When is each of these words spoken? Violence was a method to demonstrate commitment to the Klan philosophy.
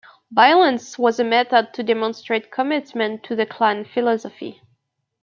Violence 0.31 0.97
was 0.97 1.19
a 1.19 1.23
method 1.23 1.75
to 1.75 1.83
demonstrate 1.83 2.49
commitment 2.51 3.21
to 3.21 3.35
the 3.35 3.45
Klan 3.45 3.85
philosophy. 3.85 4.59